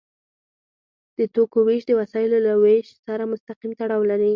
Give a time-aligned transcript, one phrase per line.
[1.17, 4.29] د توکو ویش د وسایلو له ویش سره مستقیم تړاو لري.